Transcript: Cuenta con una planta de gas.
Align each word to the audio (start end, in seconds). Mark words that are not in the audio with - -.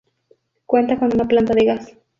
Cuenta 0.65 0.97
con 0.97 1.13
una 1.13 1.25
planta 1.27 1.53
de 1.53 1.63
gas. 1.63 1.95